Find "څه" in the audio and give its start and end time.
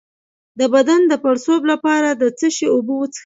2.37-2.47